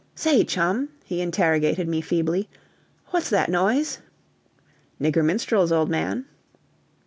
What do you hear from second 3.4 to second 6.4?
noise?" "Nigger minstrels, old man."